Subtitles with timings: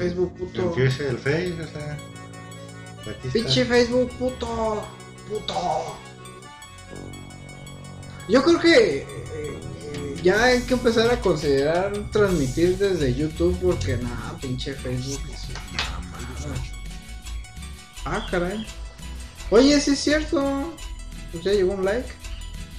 [0.00, 0.62] Facebook puto.
[0.62, 1.98] Empiece el Face, o sea.
[3.02, 3.32] Aquí está.
[3.32, 4.82] Pinche Facebook puto.
[5.28, 5.96] Puto.
[8.28, 13.96] Yo creo que eh, eh, ya hay que empezar a considerar transmitir desde YouTube porque
[13.98, 15.90] nada, pinche Facebook es una.
[18.06, 18.66] Ah, caray.
[19.50, 20.74] Oye, sí es cierto.
[21.32, 22.08] Pues ya llegó un like.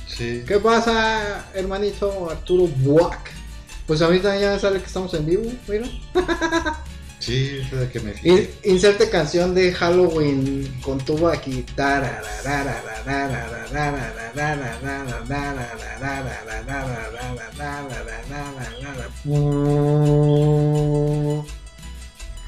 [0.08, 0.44] Sí.
[0.48, 3.32] ¿Qué pasa, hermanito Arturo Buac?
[3.86, 5.88] Pues ahorita ya sale que estamos en vivo, mira.
[7.22, 11.64] Sí, de que me In- inserte canción de Halloween con tuba aquí.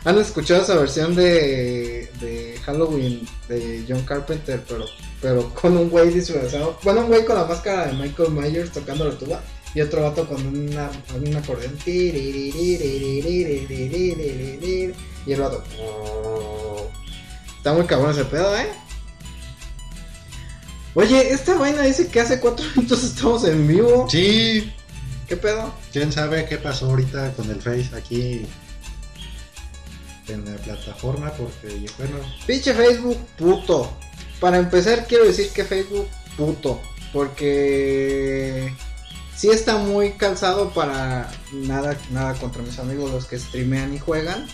[0.06, 4.86] ¿Han escuchado esa versión de, de Halloween de John Carpenter, pero,
[5.22, 6.78] pero con un güey disfrazado?
[6.84, 9.42] Bueno, un güey con la máscara de Michael Myers tocando la tuba
[9.76, 11.78] y otro vato con una, un acordeón.
[11.86, 12.10] Y
[15.32, 15.64] el vato.
[17.58, 18.68] Está muy cabrón ese pedo, ¿eh?
[20.96, 24.08] Oye, esta vaina dice que hace cuatro minutos estamos en vivo.
[24.10, 24.72] Sí,
[25.28, 25.74] ¿Qué pedo?
[25.92, 28.46] quién sabe qué pasó ahorita con el Face aquí
[30.28, 33.92] en la plataforma, porque bueno, Pinche Facebook puto.
[34.40, 36.82] Para empezar, quiero decir que Facebook puto.
[37.12, 38.74] Porque
[39.36, 44.48] sí está muy calzado para nada, nada contra mis amigos los que streamean y juegan.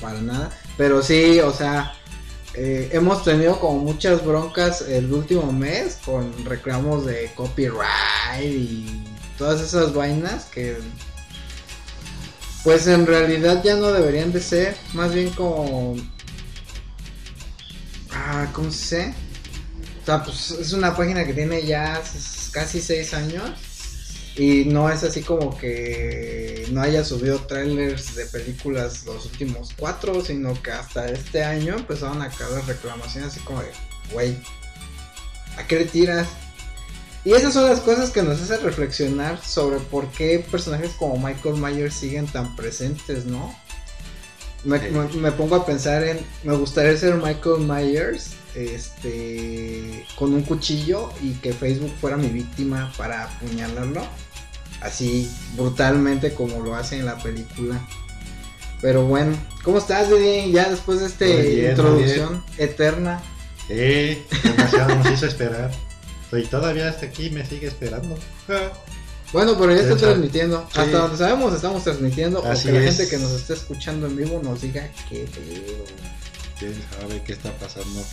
[0.00, 0.50] Para nada.
[0.76, 1.94] Pero sí, o sea,
[2.54, 9.04] eh, hemos tenido como muchas broncas el último mes con reclamos de copyright y
[9.36, 10.78] todas esas vainas que
[12.64, 15.96] pues en realidad ya no deberían de ser, más bien como
[18.10, 19.14] ah, ¿cómo se dice?
[20.02, 22.00] O sea, pues es una página que tiene ya
[22.52, 23.50] casi seis años
[24.36, 30.22] y no es así como que no haya subido trailers de películas los últimos cuatro,
[30.22, 33.70] sino que hasta este año empezaron a caer las reclamaciones así como de,
[34.12, 34.36] güey,
[35.56, 36.28] ¿a qué le tiras?
[37.24, 41.56] Y esas son las cosas que nos hacen reflexionar sobre por qué personajes como Michael
[41.56, 43.56] Myers siguen tan presentes, ¿no?
[44.64, 51.10] Me, me pongo a pensar en, me gustaría ser Michael Myers, este, con un cuchillo
[51.22, 54.06] y que Facebook fuera mi víctima para apuñalarlo,
[54.80, 57.80] así brutalmente como lo hace en la película.
[58.80, 60.52] Pero bueno, ¿cómo estás, Didi?
[60.52, 63.22] Ya después de esta bien, introducción eterna.
[63.68, 65.70] eh, demasiado nos hizo esperar.
[66.32, 68.16] Y todavía hasta aquí me sigue esperando.
[69.32, 70.64] Bueno, pero ya está transmitiendo.
[70.72, 70.78] Sí.
[70.80, 72.44] Hasta donde sabemos estamos transmitiendo.
[72.46, 72.96] Así o que la es.
[72.96, 75.84] gente que nos esté escuchando en vivo nos diga qué pedo.
[76.60, 78.04] ¿Quién sabe qué está pasando?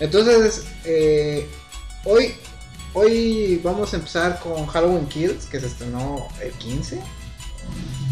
[0.00, 1.46] Entonces, eh,
[2.04, 2.34] hoy,
[2.94, 7.00] hoy vamos a empezar con Halloween Kills, que se estrenó el 15.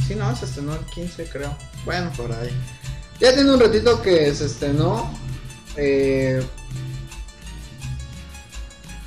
[0.07, 1.57] Sí, no, se estrenó el 15 creo.
[1.85, 2.51] Bueno, Por ahí.
[3.21, 5.11] ya tiene un ratito que se estrenó.
[5.77, 6.43] eh,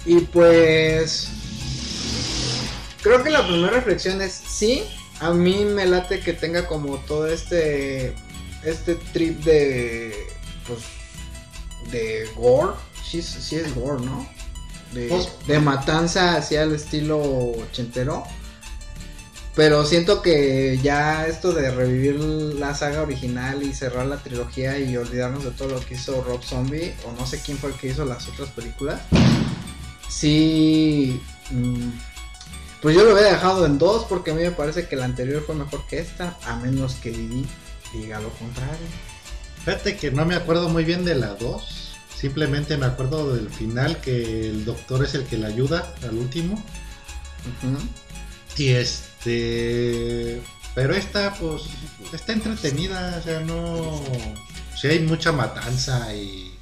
[0.06, 1.30] y pues.
[3.02, 4.84] Creo que la primera reflexión es: sí,
[5.20, 8.16] a mí me late que tenga como todo este.
[8.64, 10.28] Este trip de.
[10.68, 10.80] Pues.
[11.92, 12.74] De gore.
[13.04, 14.28] Sí, sí es gore, ¿no?
[14.96, 18.24] De, Pues- de matanza hacia el estilo ochentero.
[19.56, 24.98] Pero siento que ya esto de revivir la saga original y cerrar la trilogía y
[24.98, 27.88] olvidarnos de todo lo que hizo Rob Zombie, o no sé quién fue el que
[27.88, 29.00] hizo las otras películas,
[30.10, 31.22] sí.
[31.52, 31.90] mm,
[32.82, 35.42] pues yo lo había dejado en dos porque a mí me parece que la anterior
[35.46, 37.46] fue mejor que esta, a menos que Didi
[37.94, 38.88] diga lo contrario.
[39.64, 41.85] Fíjate que no me acuerdo muy bien de la 2.
[42.26, 46.60] Simplemente me acuerdo del final que el doctor es el que le ayuda al último.
[48.58, 50.42] Y este.
[50.74, 51.62] Pero esta, pues.
[52.12, 53.18] Está entretenida.
[53.20, 54.02] O sea, no.
[54.76, 56.58] Sí, hay mucha matanza y.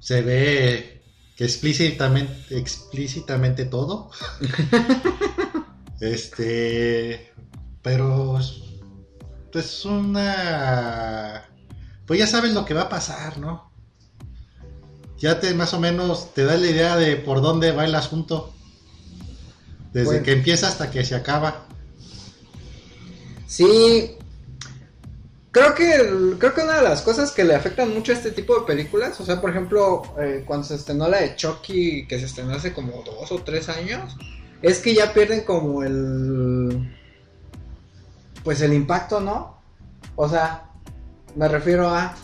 [0.00, 1.04] Se ve
[1.36, 2.58] que explícitamente.
[2.58, 4.10] Explícitamente todo.
[6.00, 7.32] este.
[7.82, 8.40] Pero.
[9.52, 11.48] Pues una.
[12.04, 13.73] Pues ya sabes lo que va a pasar, ¿no?
[15.18, 18.52] Ya te más o menos te da la idea de por dónde va el asunto.
[19.92, 20.22] Desde Bueno.
[20.24, 21.66] que empieza hasta que se acaba.
[23.46, 24.16] Sí.
[25.52, 28.58] Creo que, creo que una de las cosas que le afectan mucho a este tipo
[28.58, 32.26] de películas, o sea, por ejemplo, eh, cuando se estrenó la de Chucky, que se
[32.26, 34.16] estrenó hace como dos o tres años,
[34.62, 36.92] es que ya pierden como el,
[38.42, 39.60] pues el impacto, ¿no?
[40.16, 40.70] O sea,
[41.36, 42.16] me refiero a,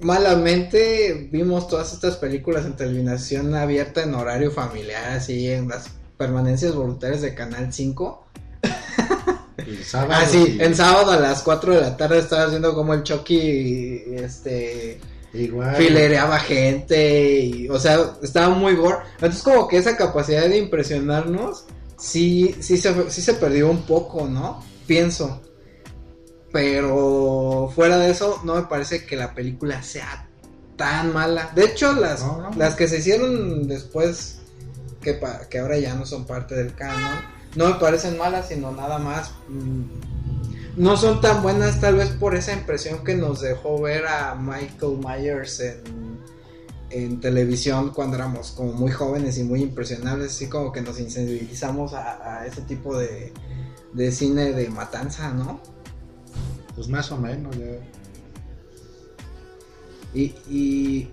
[0.00, 6.74] malamente vimos todas estas películas en televisión abierta en horario familiar, así en las permanencias
[6.74, 8.26] voluntarias de Canal 5.
[9.56, 10.12] El sábado.
[10.22, 13.02] Ah, sí, y- en sábado a las 4 de la tarde estaba viendo como el
[13.02, 15.00] Chucky este
[15.32, 15.76] Igual.
[15.76, 18.98] filereaba gente y o sea, estaba muy gore.
[19.14, 21.64] Entonces como que esa capacidad de impresionarnos
[21.98, 24.62] sí sí se sí se perdió un poco, ¿no?
[24.86, 25.40] Pienso.
[26.56, 30.26] Pero fuera de eso no me parece que la película sea
[30.76, 31.52] tan mala.
[31.54, 32.56] De hecho, las No, no.
[32.56, 34.38] las que se hicieron después
[35.02, 37.20] que pa- que ahora ya no son parte del canon,
[37.56, 39.82] no me parecen malas, sino nada más mm,
[40.82, 44.98] no son tan buenas tal vez por esa impresión que nos dejó ver a Michael
[44.98, 46.18] Myers en,
[46.88, 51.92] en televisión cuando éramos como muy jóvenes y muy impresionables, así como que nos insensibilizamos
[51.92, 53.32] a, a ese tipo de,
[53.92, 55.60] de cine de matanza, ¿no?
[56.76, 57.64] Pues más o menos, ya.
[60.14, 61.08] Y, y,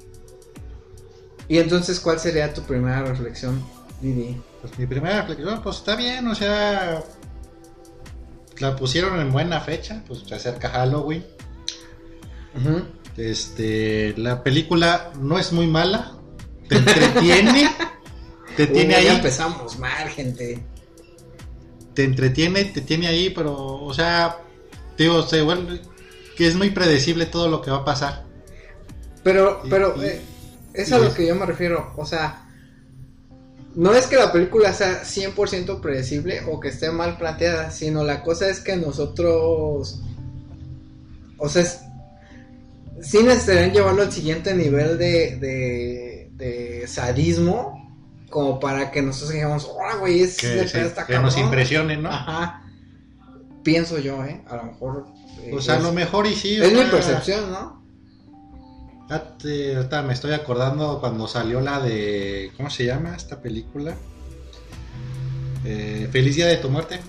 [1.47, 3.61] y entonces, ¿cuál sería tu primera reflexión,
[4.01, 4.39] Didi?
[4.61, 7.03] Pues mi primera reflexión, pues está bien, o sea.
[8.59, 11.25] La pusieron en buena fecha, pues se acerca Halloween.
[13.17, 16.13] Este, la película no es muy mala,
[16.69, 17.69] te entretiene,
[18.55, 20.63] te tiene ahí, ya empezamos mal, gente.
[21.93, 24.37] te entretiene, te tiene ahí, pero, o sea,
[24.97, 25.81] digo, se vuelve
[26.37, 28.23] que es muy predecible todo lo que va a pasar.
[29.23, 30.21] Pero, pero, eh,
[30.73, 31.93] es a lo que yo me refiero.
[31.95, 32.45] O sea,
[33.75, 38.21] no es que la película sea 100% predecible o que esté mal planteada, sino la
[38.23, 40.01] cosa es que nosotros.
[41.37, 41.79] O sea, es-
[43.01, 47.79] sí necesitarían llevarlo al siguiente nivel de, de, de sadismo.
[48.29, 50.21] Como para que nosotros digamos, ¡oh, güey!
[50.23, 51.37] Es Que, se- nos cabrón".
[51.37, 52.09] impresione, ¿no?
[52.09, 52.62] Ajá.
[53.63, 54.41] Pienso yo, ¿eh?
[54.47, 55.05] A lo mejor.
[55.41, 56.59] eh, O sea, a lo mejor y sí.
[56.59, 57.81] o es mi percepción, ¿no?
[59.09, 62.51] ya te- ahorita me estoy acordando cuando salió la de.
[62.57, 63.95] ¿Cómo se llama esta película?
[65.65, 66.99] Eh, Feliz Día de tu Muerte.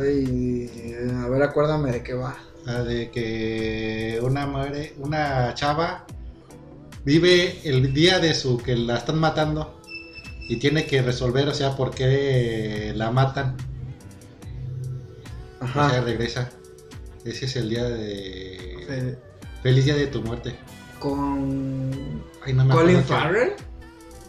[0.00, 2.36] Ay, a ver, acuérdame de qué va.
[2.64, 6.04] La de que una muere, una chava
[7.04, 9.80] vive el día de su que la están matando
[10.48, 13.56] y tiene que resolver, o sea, por qué la matan.
[15.60, 16.00] O sea, Ajá.
[16.00, 16.50] regresa.
[17.24, 19.18] Ese es el día de.
[19.62, 20.54] Feliz día de tu muerte.
[21.00, 21.90] con
[22.44, 23.52] Ay, no me Colin Farrell.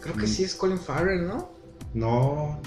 [0.00, 0.28] Creo que Mm.
[0.28, 1.50] sí es Colin Farrell, ¿no?
[1.94, 2.60] No,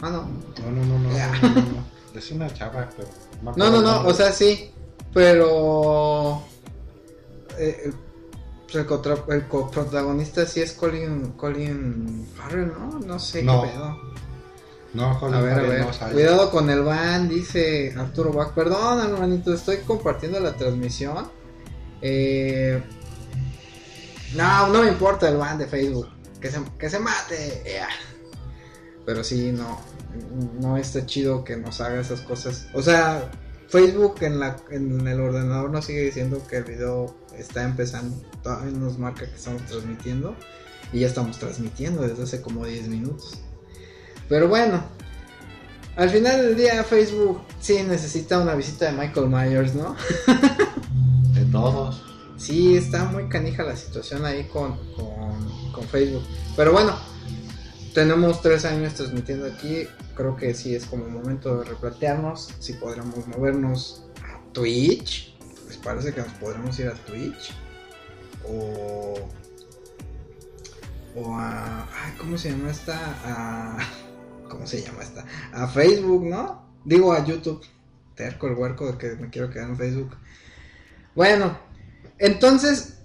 [0.00, 0.22] Ah, no.
[0.62, 1.30] no, no, no, no, Ya.
[1.42, 2.18] no, no, no.
[2.18, 3.08] Es una chava, pero.
[3.56, 4.70] No, no, no, o sea, sí.
[5.12, 6.42] Pero.
[7.58, 7.94] eh, el,
[8.64, 12.98] pues el, contra- el coprotagonista sí es Colin, Colin Farrell, ¿no?
[13.00, 14.00] No sé qué pedo.
[14.94, 15.80] No, Colin A ver, a Farrell ver.
[15.86, 16.14] no, ¿sabes?
[16.14, 18.52] Cuidado con el van, dice Arturo Bach.
[18.54, 21.30] Perdón, hermanito, estoy compartiendo la transmisión.
[22.02, 22.82] Eh,
[24.34, 26.08] no, no me importa el ban de Facebook.
[26.40, 27.62] Que se, que se mate.
[29.04, 29.80] Pero sí, no.
[30.60, 32.66] No está chido que nos haga esas cosas.
[32.74, 33.30] O sea,
[33.68, 38.16] Facebook en, la, en el ordenador nos sigue diciendo que el video está empezando.
[38.42, 40.34] Todavía nos marca que estamos transmitiendo.
[40.92, 43.38] Y ya estamos transmitiendo desde hace como 10 minutos.
[44.30, 44.82] Pero bueno,
[45.96, 49.96] al final del día Facebook sí necesita una visita de Michael Myers, ¿no?
[51.34, 52.02] De todos.
[52.38, 56.22] Sí, está muy canija la situación ahí con, con, con Facebook.
[56.56, 56.96] Pero bueno,
[57.92, 59.86] tenemos tres años transmitiendo aquí.
[60.14, 65.36] Creo que sí es como momento de replantearnos si podremos movernos a Twitch.
[65.66, 67.52] ¿Les parece que nos podremos ir a Twitch?
[68.48, 69.14] O.
[71.16, 71.82] O a.
[71.82, 72.96] Ay, ¿Cómo se llama esta?
[73.24, 73.78] A.
[74.50, 75.24] ¿Cómo se llama esta?
[75.54, 76.62] A Facebook, ¿no?
[76.84, 77.64] Digo a YouTube.
[78.14, 80.16] Terco el huerco de que me quiero quedar en Facebook.
[81.14, 81.56] Bueno,
[82.18, 82.98] entonces.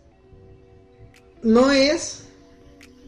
[1.43, 2.25] No es.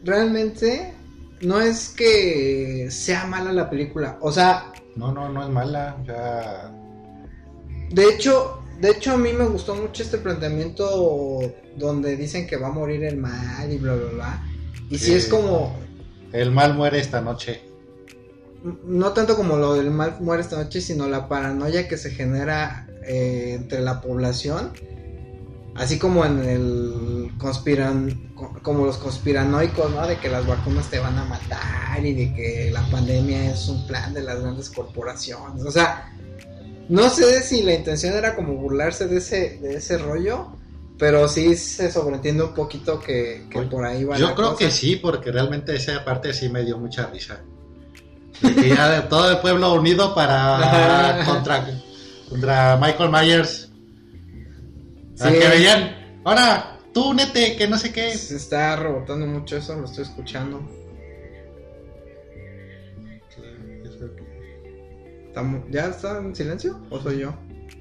[0.04, 0.94] Realmente.
[1.42, 4.16] No es que sea mala la película.
[4.20, 5.96] O sea, No, no, no es mala.
[6.06, 6.72] Ya.
[7.90, 11.40] de hecho, de hecho a mí me gustó mucho este planteamiento
[11.76, 14.42] donde dicen que va a morir el mal y bla bla bla.
[14.90, 15.14] Y si Sí.
[15.14, 15.76] es como
[16.32, 17.62] El mal muere esta noche.
[18.62, 22.88] No tanto como lo del mal muere esta noche, sino la paranoia que se genera
[23.04, 24.72] eh, entre la población,
[25.76, 30.06] así como en el conspiran, co- como los conspiranoicos, ¿no?
[30.06, 33.86] De que las vacunas te van a matar y de que la pandemia es un
[33.86, 36.12] plan de las grandes corporaciones, o sea,
[36.88, 40.48] no sé si la intención era como burlarse de ese, de ese rollo,
[40.98, 44.64] pero sí se sobreentiende un poquito que, por ahí va Yo la creo cosa.
[44.64, 47.40] que sí, porque realmente esa parte sí me dio mucha risa.
[48.40, 51.66] Que ya de todo el pueblo unido para contra,
[52.28, 53.70] contra Michael Myers.
[55.14, 55.28] Sí.
[55.32, 58.14] que veían, ahora tú únete, que no sé qué.
[58.16, 60.60] Se está rebotando mucho eso, lo estoy escuchando.
[65.70, 66.80] ¿Ya está en silencio?
[66.90, 67.34] ¿O soy yo?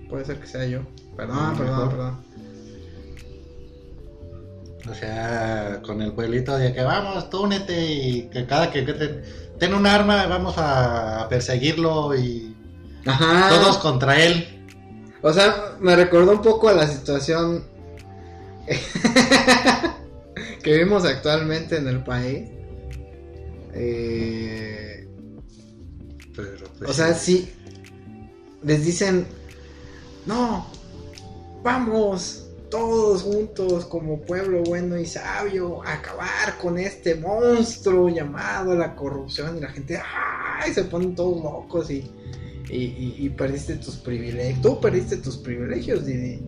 [0.09, 0.81] Puede ser que sea yo.
[1.15, 1.89] Perdón, No, perdón, mejor.
[1.89, 2.25] perdón.
[4.89, 8.93] O sea, con el pueblito de que vamos, tú únete y que cada que, que
[8.93, 9.23] te-
[9.59, 12.55] ten un arma vamos a perseguirlo y
[13.05, 13.49] Ajá.
[13.49, 14.63] todos contra él.
[15.21, 17.65] O sea, me recordó un poco a la situación
[20.63, 22.49] que vivimos actualmente en el país.
[23.73, 25.07] Eh,
[26.35, 27.51] Pero, pues, o sea, sí.
[28.63, 29.27] Les dicen,
[30.25, 30.65] no,
[31.63, 38.95] vamos todos juntos como pueblo bueno y sabio a acabar con este monstruo llamado la
[38.95, 39.99] corrupción y la gente,
[40.61, 40.73] ¡ay!
[40.73, 42.09] Se ponen todos locos y,
[42.69, 44.61] y, y- y perdiste tus privilegios.
[44.61, 46.41] Tú perdiste tus privilegios, Didi.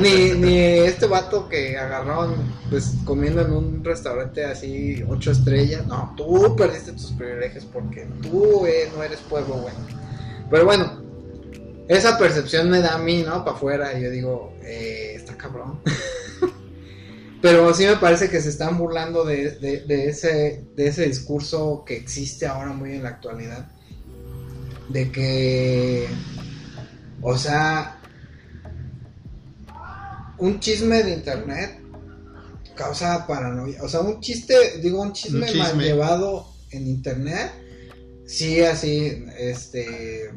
[0.00, 2.34] ni, ni este vato que agarraron
[2.70, 5.84] pues comiendo en un restaurante así ocho estrellas.
[5.86, 9.78] No, tú perdiste tus privilegios porque tú eh, no eres pueblo bueno.
[10.50, 10.99] Pero bueno,
[11.96, 13.44] esa percepción me da a mí, ¿no?
[13.44, 15.80] Para afuera y yo digo, eh, está cabrón.
[17.42, 21.84] Pero sí me parece que se están burlando de, de- de ese, de ese discurso
[21.86, 23.70] que existe ahora muy en la actualidad.
[24.90, 26.06] De que,
[27.22, 27.98] o sea,
[30.38, 31.80] un chisme de internet
[32.74, 33.82] causa paranoia.
[33.82, 35.60] O sea, un chiste, digo, un chisme, Un chisme.
[35.60, 37.52] mal llevado en internet.
[38.26, 40.30] Sí, así, este.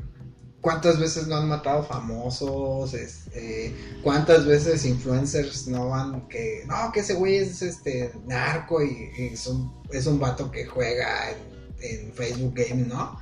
[0.64, 2.94] ¿Cuántas veces no han matado famosos?
[2.94, 6.64] Este, ¿Cuántas veces influencers no van que...
[6.66, 11.32] No, que ese güey es este narco y, es, un, es un vato que juega
[11.82, 13.20] en, Facebook Gaming, ¿no?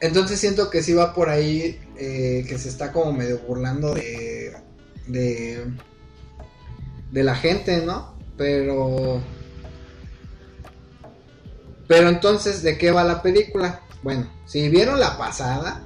[0.00, 4.52] Entonces siento que sí va por ahí, eh, que se está como medio burlando de,
[5.06, 5.64] de,
[7.12, 8.16] de la gente, ¿no?
[8.36, 9.22] Pero...
[11.86, 13.83] Pero entonces, ¿de qué va la película?
[14.04, 15.82] Bueno, si vieron la pasada...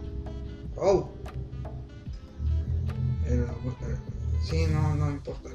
[0.76, 1.08] Oh.
[3.24, 3.46] El-
[4.42, 5.50] sí, no, no importa.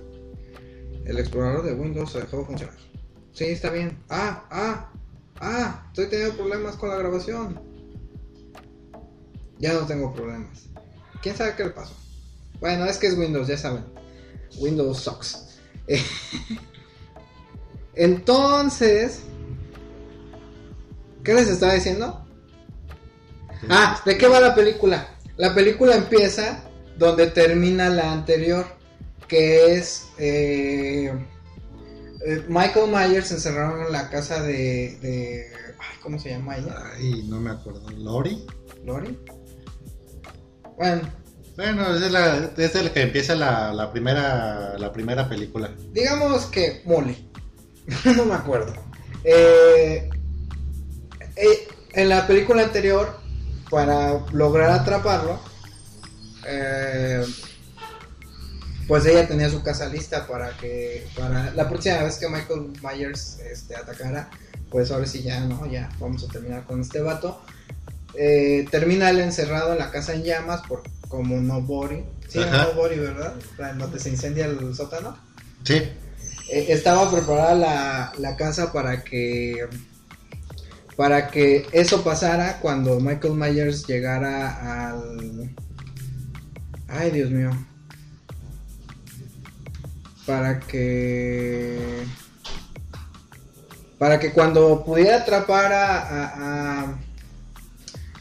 [1.04, 2.76] El explorador de Windows se dejó de funcionar.
[3.34, 4.02] Sí, está bien.
[4.10, 4.90] Ah, ah,
[5.42, 7.60] ah, estoy teniendo problemas con la grabación.
[9.60, 10.70] Ya no tengo problemas.
[11.22, 11.94] ¿Quién sabe qué le pasó?
[12.62, 13.84] Bueno, es que es Windows, ya saben.
[14.58, 15.60] Windows sucks.
[17.96, 19.20] Entonces,
[21.26, 22.23] ¿qué les estaba diciendo?
[23.70, 25.08] Ah, ¿de qué va la película?
[25.38, 26.64] La película empieza
[26.98, 28.66] donde termina la anterior,
[29.28, 31.12] que es eh,
[32.26, 35.48] eh, Michael Myers encerrado en la casa de, de
[35.80, 36.76] ay, ¿cómo se llama ella?
[36.96, 37.90] Ay, no me acuerdo.
[37.92, 38.46] ¿Lori?
[38.86, 39.18] Lori.
[40.78, 41.02] Bueno,
[41.56, 45.72] Bueno, es, la, es el que empieza la, la primera la primera película.
[45.92, 47.30] digamos que Molly.
[48.16, 48.74] no me acuerdo.
[49.24, 50.10] Eh,
[51.36, 53.20] eh, en la película anterior,
[53.74, 55.40] para lograr atraparlo,
[56.46, 57.26] eh,
[58.88, 63.40] pues ella tenía su casa lista para que para la próxima vez que Michael Myers
[63.40, 64.30] este, atacara,
[64.70, 67.42] pues ahora sí ya no, ya vamos a terminar con este vato.
[68.14, 72.04] Eh, termina él encerrado en la casa en llamas por como Nobody.
[72.28, 72.40] Sí.
[72.40, 73.34] Nobody, ¿verdad?
[73.76, 75.18] Donde se incendia el sótano.
[75.64, 75.76] Sí.
[76.52, 79.68] Eh, estaba preparada la, la casa para que
[80.96, 85.56] para que eso pasara cuando Michael Myers llegara al
[86.88, 87.52] ay Dios mío
[90.26, 92.04] para que
[93.98, 96.98] para que cuando pudiera atrapar a,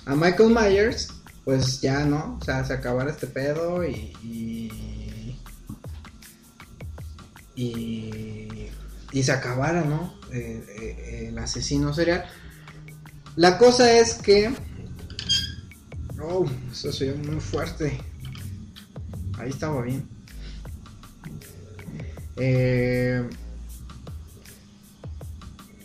[0.06, 1.08] a, Michael Myers
[1.44, 4.92] pues ya no o sea se acabara este pedo y, y
[7.54, 8.70] y,
[9.12, 10.14] y se acabara, ¿no?
[10.32, 12.24] Eh, eh, el asesino serial.
[13.36, 14.54] La cosa es que...
[16.20, 17.98] Oh, eso se muy fuerte.
[19.38, 20.06] Ahí estaba bien.
[22.36, 23.28] Eh,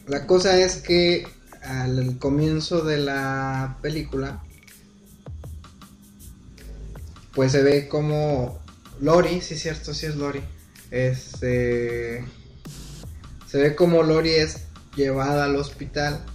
[0.07, 1.27] la cosa es que
[1.63, 4.43] al comienzo de la película,
[7.33, 8.59] pues se ve como
[8.99, 10.41] Lori, sí es cierto, sí es Lori.
[10.91, 12.25] Este
[13.47, 14.63] se ve como Lori es
[14.95, 16.25] llevada al hospital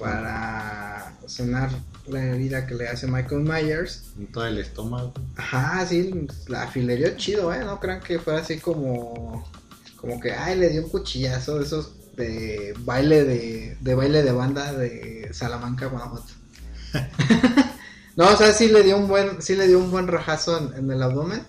[0.00, 1.70] para sanar
[2.08, 4.04] la herida que le hace Michael Myers.
[4.18, 5.12] En todo el estómago.
[5.36, 7.62] Ajá, sí, la afilerió chido, ¿eh?
[7.64, 9.48] No crean que fuera así como.
[9.96, 14.32] Como que, ay, le dio un cuchillazo de esos de baile de, de baile de
[14.32, 16.32] banda de Salamanca, Guanajuato.
[18.16, 20.84] no, o sea, sí le dio un buen, sí le dio un buen rajazo en,
[20.84, 21.42] en el abdomen.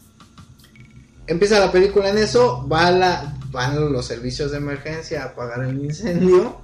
[1.27, 5.63] Empieza la película en eso, va a la, van los servicios de emergencia a apagar
[5.63, 6.60] el incendio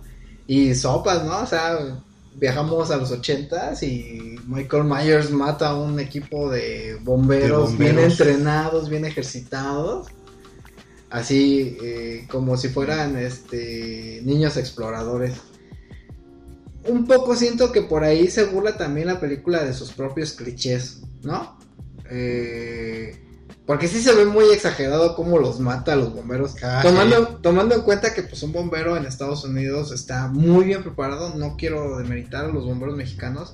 [0.47, 1.41] y sopas, ¿no?
[1.41, 2.01] O sea,
[2.35, 7.99] viajamos a los ochentas y Michael Myers mata a un equipo de bomberos, De bien
[7.99, 10.07] entrenados, bien ejercitados.
[11.09, 15.35] Así eh, como si fueran este niños exploradores.
[16.87, 21.01] Un poco siento que por ahí se burla también la película de sus propios clichés,
[21.21, 21.57] ¿no?
[22.09, 23.26] Eh,
[23.67, 26.55] porque sí se ve muy exagerado cómo los mata a los bomberos.
[26.63, 30.81] Ah, tomando, tomando en cuenta que pues un bombero en Estados Unidos está muy bien
[30.81, 31.35] preparado.
[31.35, 33.53] No quiero demeritar a los bomberos mexicanos.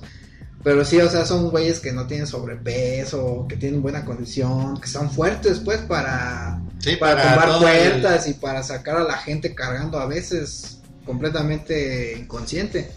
[0.62, 4.88] Pero sí, o sea, son güeyes que no tienen sobrepeso, que tienen buena condición, que
[4.88, 9.18] son fuertes pues para, Sí, para, para tumbar el- puertas y para sacar a la
[9.18, 12.90] gente cargando a veces completamente inconsciente.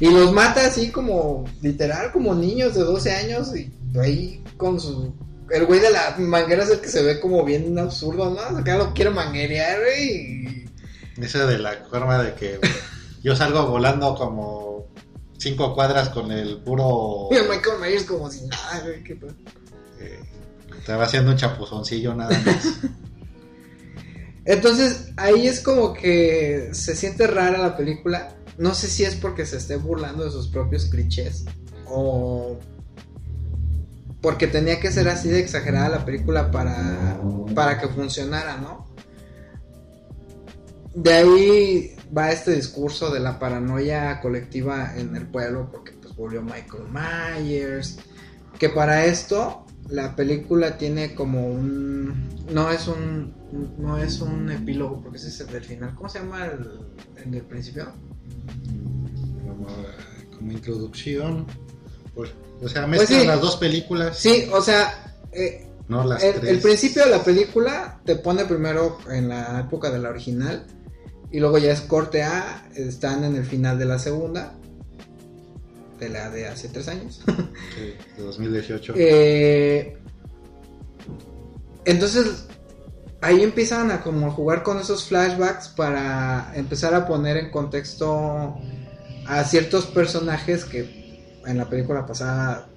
[0.00, 5.14] Y los mata así como, literal, como niños de 12 años y ahí con su...
[5.50, 8.58] El güey de la manguera es el que se ve como bien absurdo, ¿no?
[8.58, 10.64] Acá lo quiere manguerear, güey.
[11.16, 12.60] Esa de la forma de que
[13.22, 14.86] yo salgo volando como
[15.38, 17.28] cinco cuadras con el puro...
[17.30, 19.02] Y el Michael Myers como si nada, güey.
[19.04, 19.18] qué
[20.00, 20.20] eh,
[20.78, 22.74] estaba haciendo un chapuzoncillo nada más.
[24.44, 28.36] Entonces, ahí es como que se siente rara la película.
[28.58, 31.44] No sé si es porque se esté burlando de sus propios clichés
[31.88, 32.58] o
[34.26, 37.16] porque tenía que ser así de exagerada la película para,
[37.54, 38.84] para que funcionara, ¿no?
[40.96, 46.42] De ahí va este discurso de la paranoia colectiva en el pueblo porque pues volvió
[46.42, 48.00] Michael Myers,
[48.58, 53.32] que para esto la película tiene como un no es un
[53.78, 57.42] no es un epílogo porque ese es el del final cómo se llama el, el
[57.42, 57.92] principio
[60.36, 61.46] como introducción.
[62.16, 62.30] Pues,
[62.62, 63.26] o sea, Pues mezclan sí.
[63.28, 66.50] las dos películas, sí o sea eh, no las el, tres.
[66.50, 70.66] el principio de la película te pone primero en la época de la original
[71.30, 74.54] y luego ya es corte A están en el final de la segunda
[76.00, 77.20] de la de hace tres años
[77.74, 78.94] Sí, de 2018.
[78.96, 79.96] Eh,
[81.84, 82.46] entonces
[83.20, 88.56] ahí empiezan a como jugar con esos flashbacks para empezar a poner en contexto
[89.26, 90.95] a ciertos personajes que
[91.46, 92.68] en la película pasada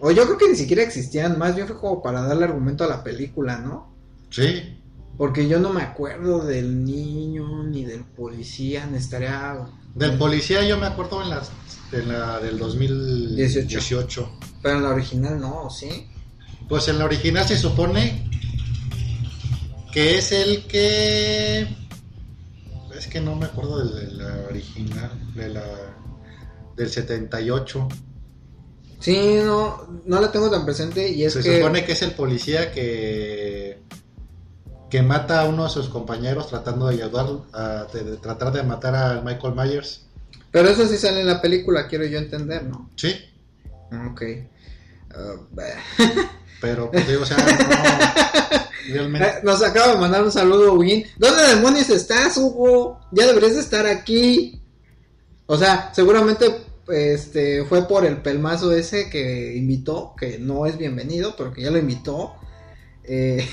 [0.00, 2.88] o yo creo que ni siquiera existían, más bien fue como para darle argumento a
[2.88, 3.94] la película, ¿no?
[4.30, 4.78] Sí,
[5.18, 9.58] Porque yo no me acuerdo del niño ni del policía, ni estaría
[9.94, 11.50] del policía yo me acuerdo en, las,
[11.92, 14.38] en la del 2018.
[14.62, 16.06] pero en la original no, ¿sí?
[16.68, 18.30] Pues en la original se supone
[19.92, 21.76] que es el que...
[22.96, 25.64] Es que no me acuerdo de la original, de la
[26.82, 27.88] del 78.
[29.00, 31.58] Sí, no, no la tengo tan presente y es se que...
[31.58, 33.82] supone que es el policía que
[34.90, 38.64] que mata a uno de sus compañeros tratando de ayudar a de- de tratar de
[38.64, 40.06] matar a Michael Myers.
[40.50, 42.90] Pero eso sí sale en la película, quiero yo entender, ¿no?
[42.96, 43.14] Sí,
[44.10, 44.22] Ok.
[45.14, 45.64] Ah, bah.
[46.60, 48.58] pero pues digo, o sea, no,
[48.94, 51.04] realmente Eh, Nos acaba de mandar un saludo, Win.
[51.18, 53.00] ¿Dónde demonios estás, Hugo?
[53.12, 54.60] Ya deberías de estar aquí.
[55.46, 61.34] O sea, seguramente este fue por el pelmazo ese que invitó, que no es bienvenido,
[61.36, 62.34] pero que ya lo invitó.
[63.04, 63.46] Eh,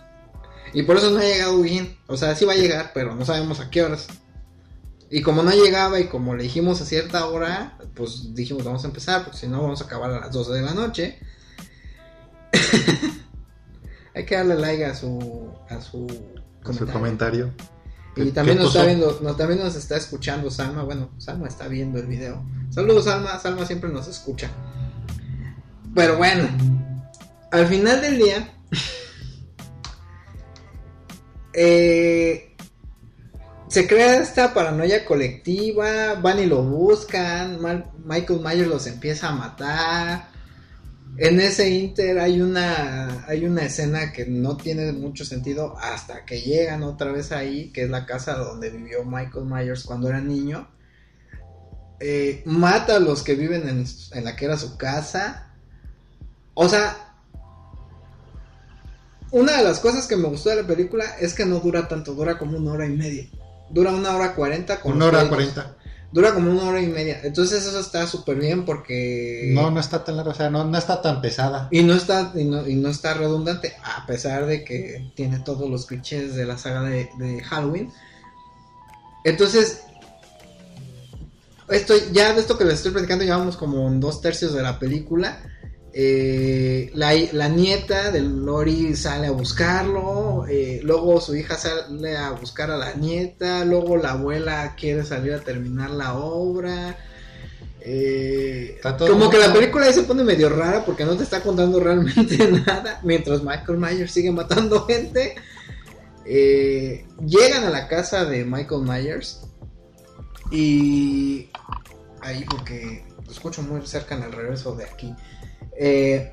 [0.72, 1.96] y por eso no ha llegado Win.
[2.06, 4.08] O sea, sí va a llegar, pero no sabemos a qué horas.
[5.10, 8.88] Y como no llegaba y como le dijimos a cierta hora, pues dijimos vamos a
[8.88, 11.18] empezar, porque si no vamos a acabar a las 12 de la noche.
[14.14, 16.06] Hay que darle like a su a su
[16.92, 17.54] comentario.
[18.18, 20.82] Y ¿Qué- también nos está viendo, también nos está escuchando Salma.
[20.82, 22.42] Bueno, Salma está viendo el video.
[22.70, 23.38] Saludos, Salma.
[23.38, 24.50] Salma siempre nos escucha.
[25.94, 26.48] Pero bueno,
[27.50, 28.52] al final del día,
[31.52, 32.54] eh,
[33.68, 36.14] se crea esta paranoia colectiva.
[36.14, 37.58] Van y lo buscan.
[38.04, 40.28] Michael Myers los empieza a matar.
[41.20, 46.40] En ese inter hay una hay una escena que no tiene mucho sentido hasta que
[46.40, 50.68] llegan otra vez ahí, que es la casa donde vivió Michael Myers cuando era niño.
[51.98, 55.52] Eh, mata a los que viven en, en la que era su casa.
[56.54, 57.16] O sea,
[59.32, 62.14] una de las cosas que me gustó de la película es que no dura tanto,
[62.14, 63.28] dura como una hora y media.
[63.70, 65.76] Dura una hora cuarenta con Una hora cuarenta.
[66.10, 67.20] Dura como una hora y media.
[67.22, 69.50] Entonces eso está súper bien porque...
[69.52, 71.68] No, no está tan larga, o sea, no, no está tan pesada.
[71.70, 75.68] Y no está, y no, y no está redundante, a pesar de que tiene todos
[75.68, 77.92] los clichés de la saga de, de Halloween.
[79.24, 79.82] Entonces,
[81.68, 84.78] esto, ya de esto que les estoy platicando, llevamos como en dos tercios de la
[84.78, 85.42] película.
[86.00, 92.30] Eh, la, la nieta del Lori sale a buscarlo, eh, luego su hija sale a
[92.30, 96.96] buscar a la nieta, luego la abuela quiere salir a terminar la obra,
[97.80, 101.80] Eh, como que la película ahí se pone medio rara porque no te está contando
[101.80, 103.00] realmente nada.
[103.02, 105.34] Mientras Michael Myers sigue matando gente.
[106.24, 109.40] Eh, llegan a la casa de Michael Myers.
[110.52, 111.48] Y
[112.20, 115.14] ahí porque lo escucho muy cerca en el regreso de aquí.
[115.78, 116.32] Eh,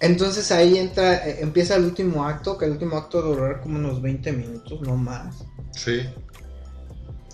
[0.00, 4.02] entonces ahí entra, eh, empieza el último acto, que el último acto durará como unos
[4.02, 5.44] 20 minutos, no más.
[5.72, 6.02] Sí.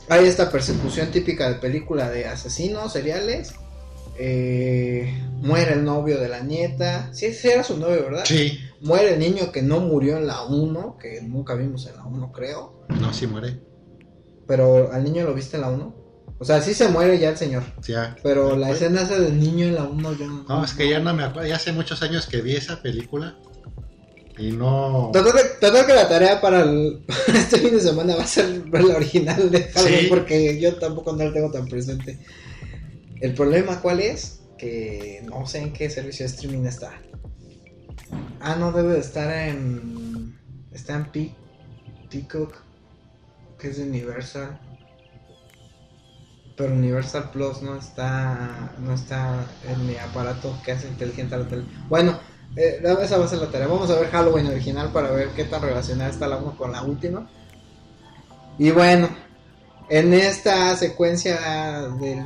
[0.08, 3.54] Hay esta persecución típica de película de asesinos seriales.
[4.18, 7.12] Eh, muere el novio de la nieta.
[7.12, 8.24] Sí, sí era su novio, ¿verdad?
[8.24, 8.58] Sí.
[8.80, 12.32] Muere el niño que no murió en la 1, que nunca vimos en la 1,
[12.32, 12.84] creo.
[13.00, 13.60] No, sí muere.
[14.46, 16.01] Pero al niño lo viste en la 1.
[16.42, 17.62] O sea, sí se muere ya el señor.
[17.86, 18.16] Ya.
[18.20, 20.42] Pero la escena esa del niño en la 1 yo no.
[20.48, 21.48] No, es que ya no me acuerdo.
[21.48, 23.36] Ya hace muchos años que vi esa película.
[24.36, 25.10] Y no.
[25.12, 28.96] Total, que- la tarea para el- este fin de semana va a ser ver la
[28.96, 30.06] original de Halloween Sí.
[30.08, 32.18] porque yo tampoco no la tengo tan presente.
[33.20, 37.00] El problema cuál es que no sé en qué servicio de streaming está.
[38.40, 40.36] Ah, no debe de estar en
[40.72, 41.34] está en Pe-
[42.10, 42.54] Peacock
[43.60, 44.58] que es de Universal.
[46.62, 51.48] Pero Universal Plus no está no está en mi aparato que hace inteligente a la
[51.48, 51.64] tele.
[51.88, 52.16] Bueno,
[52.54, 53.66] eh, esa va a ser la tarea.
[53.66, 56.84] Vamos a ver Halloween original para ver qué tan relacionada está la 1 con la
[56.84, 57.28] última.
[58.58, 59.08] Y bueno,
[59.88, 62.24] en esta secuencia del,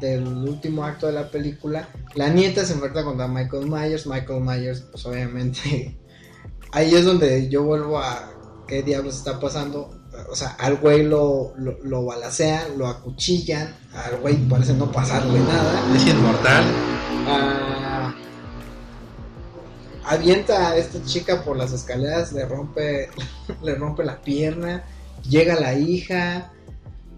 [0.00, 4.06] del último acto de la película, la nieta se enfrenta contra Michael Myers.
[4.06, 5.98] Michael Myers, pues obviamente,
[6.72, 8.32] ahí es donde yo vuelvo a
[8.66, 9.90] qué diablos está pasando.
[10.28, 15.38] O sea, al güey lo, lo, lo balacean, lo acuchillan, al güey parece no pasarle
[15.40, 15.80] nada.
[15.94, 16.64] Es inmortal.
[17.28, 18.14] Ah,
[20.04, 23.08] avienta a esta chica por las escaleras, le rompe,
[23.62, 24.84] le rompe la pierna,
[25.28, 26.52] llega la hija,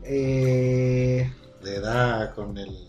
[0.03, 2.89] eh, Le da con el.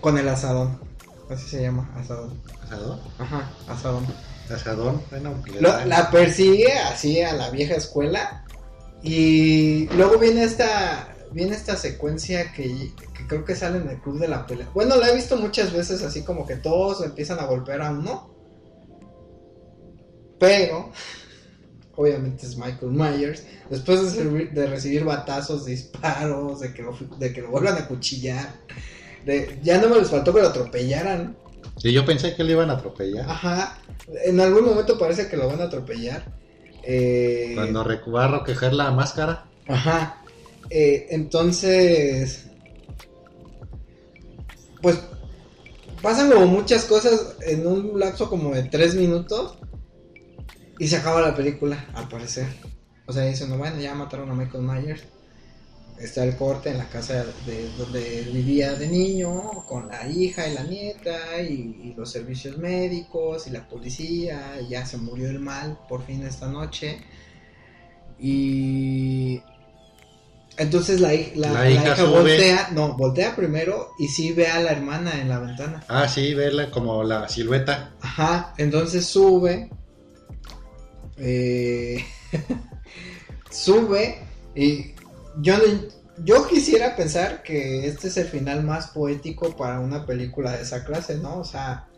[0.00, 0.78] con el asadón,
[1.30, 2.98] así se llama, asadón, ¿Asador?
[3.18, 4.06] ajá, asadón.
[4.50, 5.02] Asadón.
[5.10, 8.44] Bueno, le Lo- da- la persigue así a la vieja escuela
[9.02, 14.20] y luego viene esta viene esta secuencia que, que creo que sale en el club
[14.20, 14.70] de la pelea.
[14.72, 18.30] Bueno, la he visto muchas veces así como que todos empiezan a golpear a uno.
[20.38, 20.90] Pero
[21.96, 27.32] obviamente es Michael Myers después de, servir- de recibir batazos, disparos, de que lo, de
[27.32, 28.60] que lo vuelvan a cuchillar.
[29.24, 31.36] De, ya no me les faltó que lo atropellaran.
[31.82, 33.28] Y yo pensé que le iban a atropellar.
[33.28, 33.78] Ajá.
[34.24, 36.32] En algún momento parece que lo van a atropellar.
[36.82, 39.46] Eh, Cuando va a recoger la máscara.
[39.68, 40.22] Ajá.
[40.70, 42.46] Eh, entonces.
[44.80, 44.98] Pues.
[46.00, 49.58] Pasan como muchas cosas en un lapso como de tres minutos.
[50.78, 52.46] Y se acaba la película, al parecer.
[53.06, 55.04] O sea, dicen, no, bueno, ya mataron a Michael Myers.
[55.98, 60.54] Está el corte en la casa de donde vivía de niño, con la hija y
[60.54, 65.38] la nieta, y, y los servicios médicos, y la policía, y ya se murió el
[65.38, 66.98] mal por fin esta noche.
[68.18, 69.40] Y
[70.56, 72.08] entonces la, la, La la hija sube.
[72.08, 75.84] voltea, no, voltea primero y sí ve a la hermana en la ventana.
[75.88, 77.92] Ah, sí, verla como la silueta.
[78.00, 79.70] Ajá, entonces sube.
[81.18, 82.04] eh,
[83.50, 84.18] sube
[84.54, 84.93] y
[85.40, 85.54] yo,
[86.18, 90.84] yo quisiera pensar que este es el final más poético para una película de esa
[90.84, 91.38] clase, ¿no?
[91.38, 91.88] O sea,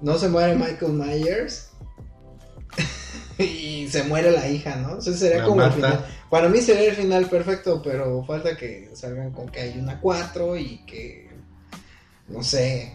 [0.00, 1.70] no se muere Michael Myers
[3.38, 4.88] y se muere la hija, ¿no?
[4.90, 6.06] Entonces sería La como el final.
[6.30, 10.56] Para mí sería el final perfecto, pero falta que salgan con que hay una 4
[10.56, 11.30] y que
[12.28, 12.92] no sé.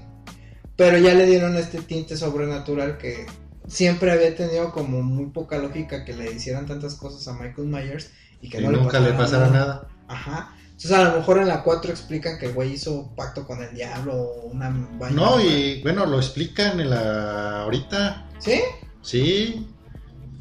[0.76, 3.26] Pero ya le dieron este tinte sobrenatural que
[3.68, 8.12] siempre había tenido como muy poca lógica que le hicieran tantas cosas a Michael Myers
[8.41, 9.88] y que no nunca le pasara nada.
[10.08, 10.54] Ajá.
[10.67, 13.73] Entonces a lo mejor en la 4 explican que el güey hizo pacto con el
[13.73, 14.69] diablo o una
[15.00, 15.15] vaina.
[15.21, 18.28] No, y bueno, lo explican en la ahorita.
[18.39, 18.62] ¿Sí?
[19.02, 19.67] Sí.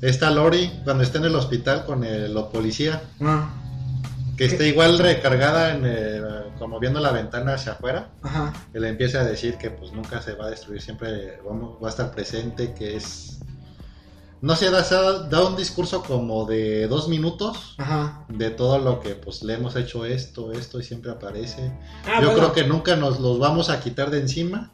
[0.03, 3.03] Está Lori cuando está en el hospital con el los policía.
[3.23, 3.49] Ah,
[4.37, 6.25] Que está igual recargada en el-
[6.59, 8.11] como viendo la ventana hacia afuera.
[8.23, 8.53] ajá.
[8.73, 11.87] Que le empieza a decir que pues nunca se va a destruir, siempre vamos, va
[11.89, 13.39] a estar presente, que es...
[14.43, 14.83] No sé, da,
[15.29, 18.25] da un discurso como de dos minutos Ajá.
[18.29, 21.73] de todo lo que pues le hemos hecho esto, esto y siempre aparece.
[22.05, 22.35] Ah, Yo bueno.
[22.35, 24.73] creo que nunca nos los vamos a quitar de encima.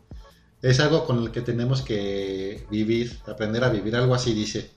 [0.63, 4.71] Es algo con el que tenemos que vivir, aprender a vivir, algo así dice.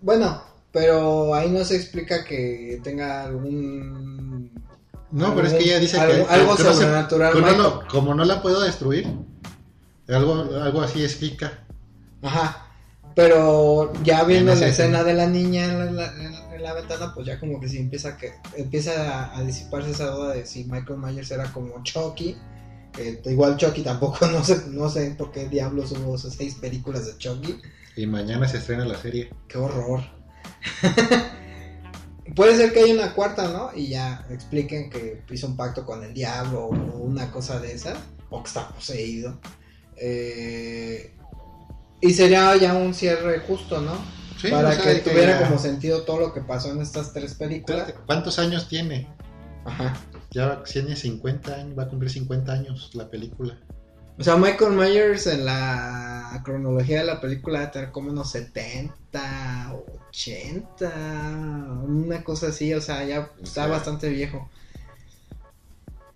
[0.00, 4.50] Bueno, pero ahí no se explica que tenga algún.
[5.10, 7.34] No, pero es que ella dice algo, que, algo que no se- sobrenatural.
[7.34, 7.62] no Michael.
[7.62, 9.06] lo- como no la puedo destruir,
[10.08, 11.64] algo, algo así explica.
[12.22, 12.65] Ajá.
[13.16, 17.12] Pero ya viendo En la escena de la niña en la, en- en la ventana,
[17.14, 18.92] pues ya como que sí empieza a que empieza
[19.32, 22.36] a, a disiparse esa duda de si Michael Myers era como Chucky.
[22.92, 27.06] que igual Chucky tampoco, no sé, no sé por qué diablos hubo esas seis películas
[27.06, 27.58] de Chucky.
[27.96, 29.30] Y mañana se estrena la serie.
[29.48, 30.02] Qué horror.
[32.34, 33.70] Puede ser que haya una cuarta, ¿no?
[33.74, 37.96] Y ya expliquen que hizo un pacto con el diablo o una cosa de esa.
[38.28, 39.38] O que está poseído.
[39.96, 41.12] Eh,
[42.00, 43.92] y sería ya un cierre justo, ¿no?
[44.40, 47.12] Sí, Para o sea, que tuviera ya- como sentido todo lo que pasó en estas
[47.12, 47.92] tres películas.
[48.04, 49.08] ¿Cuántos años tiene?
[49.64, 49.94] Ajá.
[50.30, 53.58] Ya tiene 50 años, va a cumplir 50 años la película.
[54.18, 59.72] O sea, Michael Myers en la cronología de la película debe tener como unos 70,
[60.10, 60.90] 80,
[61.86, 64.50] una cosa así, o sea, ya está bastante viejo.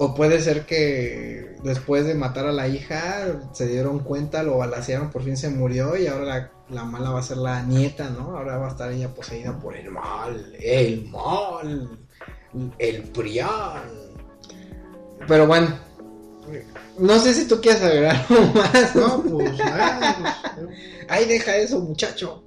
[0.02, 5.10] O puede ser que después de matar a la hija se dieron cuenta, lo balacearon,
[5.10, 8.34] por fin se murió y ahora la, la mala va a ser la nieta, ¿no?
[8.34, 11.98] Ahora va a estar ella poseída por el mal, el mal,
[12.78, 13.82] el prián.
[15.28, 15.68] Pero bueno,
[16.98, 18.96] no sé si tú quieres agregar algo más.
[18.96, 20.16] No, pues nada,
[20.54, 20.78] pues,
[21.10, 22.42] Ahí deja eso, muchacho.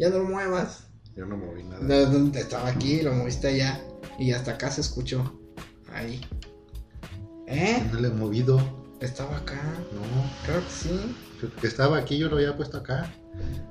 [0.00, 0.88] Ya no lo muevas.
[1.14, 2.40] yo no moví nada.
[2.40, 3.80] Estaba aquí, lo moviste allá.
[4.18, 5.38] Y hasta acá se escuchó.
[5.92, 6.20] Ahí.
[7.52, 7.88] ¿Eh?
[7.92, 8.60] No le he movido.
[9.00, 9.60] Estaba acá.
[9.92, 10.00] No,
[10.46, 11.50] Creo que sí.
[11.60, 13.12] que estaba aquí, yo lo había puesto acá.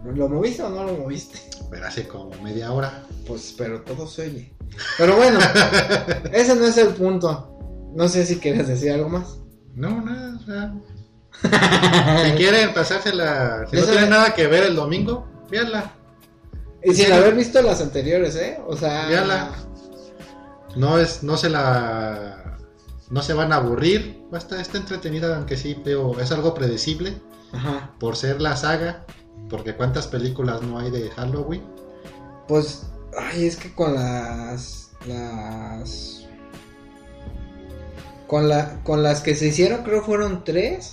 [0.04, 1.40] ¿Lo moviste o no lo moviste?
[1.70, 3.04] Pero hace como media hora.
[3.28, 4.54] Pues, pero todo se oye.
[4.98, 5.40] Pero bueno,
[6.34, 7.92] ese no es el punto.
[7.94, 9.38] No sé si quieres decir algo más.
[9.76, 10.74] No, nada, o sea.
[12.26, 15.94] Si quieren pasársela, si no tienen nada que ver el domingo, véanla.
[16.84, 18.60] Y sin haber visto las anteriores, ¿eh?
[18.68, 19.08] O sea.
[19.08, 19.52] Véanla.
[20.76, 22.58] No es, no se la.
[23.12, 24.24] No se van a aburrir.
[24.34, 27.14] Va a estar- está entretenida, aunque sí, pero es algo predecible.
[27.52, 27.92] Ajá.
[28.00, 29.06] Por ser la saga.
[29.50, 31.62] Porque cuántas películas no hay de Halloween.
[32.48, 34.92] Pues, ay, es que con las.
[35.08, 36.26] Las.
[38.28, 40.92] Con, la, con las que se hicieron, creo fueron tres.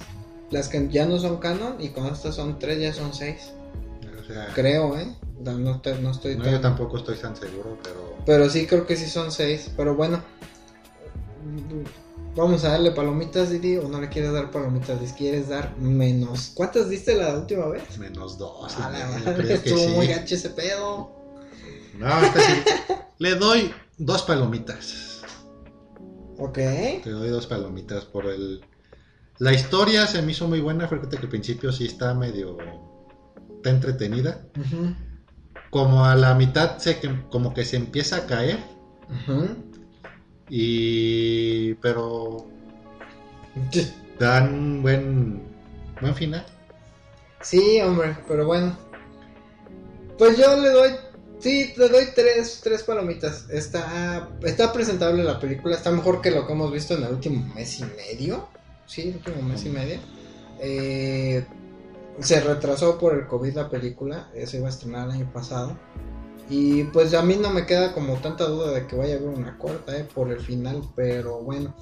[0.50, 1.76] Las que ya no son canon.
[1.80, 3.52] Y con estas son tres, ya son seis.
[4.20, 5.14] O sea, Creo, ¿eh?
[5.40, 8.16] No, no te- no estoy no, tan- yo tampoco estoy tan seguro, pero.
[8.26, 9.70] Pero sí, creo que sí son seis.
[9.76, 10.20] Pero bueno.
[12.36, 13.76] Vamos a darle palomitas, Didi.
[13.78, 15.00] ¿O no le quieres dar palomitas?
[15.00, 16.52] ¿Les quieres dar menos?
[16.54, 17.98] ¿Cuántas diste la última vez?
[17.98, 18.76] Menos dos.
[18.78, 19.88] A la que estuvo sí.
[19.88, 21.10] muy gacho ese pedo.
[21.98, 22.62] No, esta sí.
[23.18, 25.22] Le doy dos palomitas.
[26.38, 26.54] Ok.
[26.54, 28.64] Te doy dos palomitas por el.
[29.38, 30.86] La historia se me hizo muy buena.
[30.86, 32.56] Fíjate que al principio sí está medio.
[33.56, 34.46] Está entretenida.
[34.56, 34.94] Ujú,
[35.70, 38.58] Como a la mitad se que- como que se empieza a caer.
[39.08, 39.48] ujú.
[40.48, 41.74] Y.
[41.74, 42.46] Pero.
[44.18, 45.42] Dan un buen.
[46.00, 46.46] Buen final.
[47.40, 48.76] Sí, hombre, pero bueno.
[50.18, 50.90] Pues yo le doy.
[51.38, 53.48] Sí, le doy tres, tres palomitas.
[53.48, 55.76] Está, está presentable la película.
[55.76, 58.48] Está mejor que lo que hemos visto en el último mes y medio.
[58.86, 59.98] Sí, el último mes y medio.
[60.60, 61.44] Eh,
[62.18, 64.30] se retrasó por el COVID la película.
[64.34, 65.78] eh, Se iba a estrenar el año pasado.
[66.50, 69.28] Y pues a mí no me queda como tanta duda de que vaya a haber
[69.28, 70.82] una corta eh, por el final.
[70.96, 71.74] Pero bueno,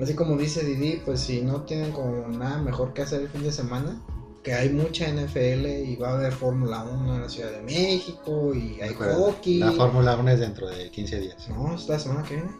[0.00, 3.42] así como dice Didi, pues si no tienen como nada mejor que hacer el fin
[3.42, 4.02] de semana,
[4.42, 8.54] que hay mucha NFL y va a haber Fórmula 1 en la Ciudad de México
[8.54, 9.58] y hay hockey.
[9.58, 11.48] La Fórmula 1 es dentro de 15 días.
[11.48, 12.50] No, es la semana que viene.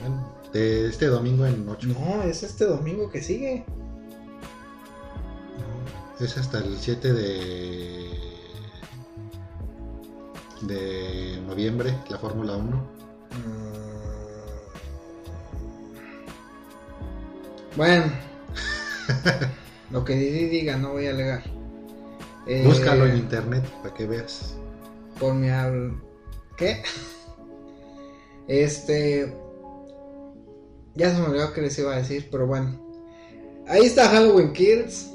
[0.00, 1.88] Bueno, de este domingo en 8.
[1.88, 3.64] No, es este domingo que sigue.
[6.20, 7.99] Es hasta el 7 de.
[10.62, 12.76] De noviembre, la Fórmula 1.
[12.76, 13.70] Mm.
[17.76, 18.04] Bueno,
[19.90, 21.42] lo que Didi diga, no voy a alegar.
[22.46, 24.54] Eh, Búscalo en internet para que veas.
[25.18, 26.00] Por mi habl-
[26.56, 26.82] ¿Qué?
[28.48, 29.36] Este.
[30.94, 32.78] Ya se me olvidó que les iba a decir, pero bueno.
[33.68, 35.10] Ahí está Halloween Kills.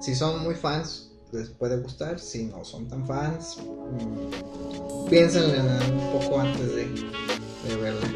[0.00, 1.03] Si son muy fans,
[1.34, 2.18] les puede gustar.
[2.18, 6.84] Si no son tan fans, mm, piénsenle un poco antes de,
[7.68, 8.13] de verla.